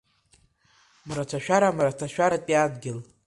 Мраҭашәара, 1.07 1.69
Мраҭашәаратәи 1.77 2.59
адгьыл. 2.63 2.99